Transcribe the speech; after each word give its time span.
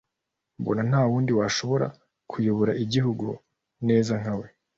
“Mbona 0.59 0.81
nta 0.89 1.01
wundi 1.09 1.31
washobora 1.39 1.87
kuyobora 2.31 2.71
igihugu 2.83 3.27
neza 3.87 4.13
nka 4.21 4.33
we 4.39 4.47